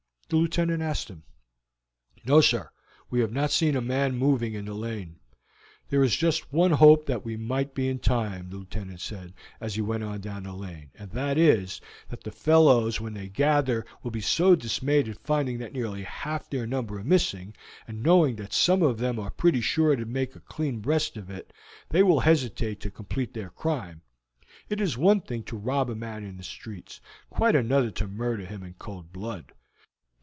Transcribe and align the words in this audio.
the 0.31 0.37
Lieutenant 0.37 0.81
asked 0.81 1.09
him. 1.09 1.23
"No, 2.25 2.39
sir, 2.39 2.69
we 3.09 3.19
have 3.19 3.33
not 3.33 3.51
seen 3.51 3.75
a 3.75 3.81
man 3.81 4.17
moving 4.17 4.53
in 4.53 4.63
the 4.63 4.73
lane." 4.73 5.19
"There 5.89 6.01
is 6.05 6.15
just 6.15 6.53
one 6.53 6.71
hope 6.71 7.05
that 7.07 7.25
we 7.25 7.35
might 7.35 7.75
be 7.75 7.89
in 7.89 7.99
time," 7.99 8.49
the 8.49 8.55
Lieutenant 8.55 9.01
said, 9.01 9.33
as 9.59 9.75
he 9.75 9.81
went 9.81 10.05
on 10.05 10.21
down 10.21 10.43
the 10.43 10.53
lane, 10.53 10.89
"and 10.95 11.11
that 11.11 11.37
is, 11.37 11.81
that 12.07 12.23
the 12.23 12.31
fellows 12.31 13.01
when 13.01 13.13
they 13.13 13.27
gather 13.27 13.85
will 14.03 14.11
be 14.11 14.21
so 14.21 14.55
dismayed 14.55 15.09
at 15.09 15.19
finding 15.19 15.57
that 15.57 15.73
nearly 15.73 16.03
half 16.03 16.49
their 16.49 16.65
number 16.65 16.97
are 16.97 17.03
missing, 17.03 17.53
and 17.85 18.01
knowing 18.01 18.37
that 18.37 18.53
some 18.53 18.81
of 18.81 18.99
them 18.99 19.19
are 19.19 19.31
pretty 19.31 19.59
sure 19.59 19.97
to 19.97 20.05
make 20.05 20.33
a 20.33 20.39
clean 20.39 20.79
breast 20.79 21.17
of 21.17 21.29
it, 21.29 21.51
they 21.89 22.03
will 22.03 22.21
hesitate 22.21 22.79
to 22.79 22.89
complete 22.89 23.33
their 23.33 23.49
crime. 23.49 24.01
It 24.69 24.79
is 24.79 24.97
one 24.97 25.19
thing 25.19 25.43
to 25.43 25.57
rob 25.57 25.89
a 25.89 25.95
man 25.95 26.23
in 26.23 26.37
the 26.37 26.43
streets, 26.43 27.01
quite 27.29 27.57
another 27.57 27.91
to 27.91 28.07
murder 28.07 28.45
him 28.45 28.63
in 28.63 28.75
cold 28.75 29.11
blood. 29.11 29.51